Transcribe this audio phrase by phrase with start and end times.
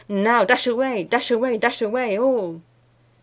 [0.09, 2.59] Now, dash away, dash away, dash away all!"